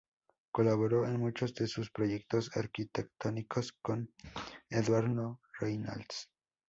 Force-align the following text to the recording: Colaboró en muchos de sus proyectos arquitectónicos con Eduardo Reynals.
Colaboró 0.51 1.05
en 1.05 1.19
muchos 1.19 1.53
de 1.53 1.67
sus 1.67 1.91
proyectos 1.91 2.49
arquitectónicos 2.57 3.71
con 3.83 4.11
Eduardo 4.67 5.41
Reynals. 5.59 6.27